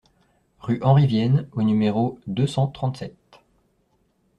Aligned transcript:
Rue 0.61 0.79
Henri 0.81 1.05
Vienne 1.05 1.47
au 1.51 1.61
numéro 1.61 2.19
deux 2.25 2.47
cent 2.47 2.65
trente-sept 2.65 3.39